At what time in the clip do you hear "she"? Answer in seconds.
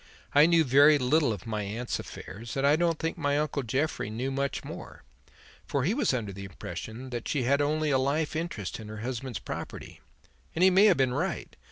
7.27-7.43